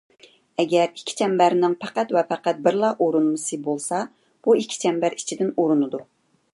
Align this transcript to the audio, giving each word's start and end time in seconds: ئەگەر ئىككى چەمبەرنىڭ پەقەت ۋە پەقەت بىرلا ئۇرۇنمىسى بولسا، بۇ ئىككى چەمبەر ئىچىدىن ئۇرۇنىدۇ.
ئەگەر 0.61 0.87
ئىككى 0.99 1.13
چەمبەرنىڭ 1.19 1.75
پەقەت 1.83 2.13
ۋە 2.17 2.25
پەقەت 2.31 2.63
بىرلا 2.69 2.91
ئۇرۇنمىسى 2.97 3.61
بولسا، 3.69 4.01
بۇ 4.49 4.59
ئىككى 4.63 4.83
چەمبەر 4.87 5.19
ئىچىدىن 5.21 5.55
ئۇرۇنىدۇ. 5.57 6.07